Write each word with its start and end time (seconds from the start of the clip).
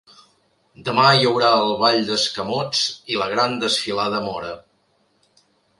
Demà 0.87 1.03
hi 1.17 1.27
haurà 1.31 1.51
el 1.65 1.75
ball 1.83 2.01
d’escamots 2.09 2.83
i 3.15 3.21
la 3.23 3.31
gran 3.35 3.57
desfilada 3.67 4.27
mora. 4.31 4.55